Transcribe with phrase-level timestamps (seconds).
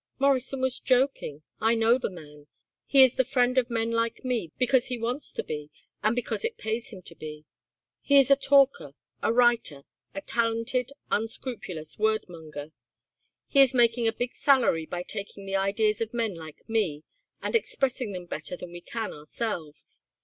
[0.17, 1.43] Morrison was joking.
[1.59, 2.47] I know the man.
[2.87, 5.69] He is the friend of men like me because he wants to be
[6.01, 7.45] and because it pays him to be.
[8.01, 9.83] He is a talker, a writer,
[10.15, 12.71] a talented, unscrupulous word monger.
[13.45, 17.03] He is making a big salary by taking the ideas of men like me
[17.39, 20.01] and expressing them better than we can ourselves.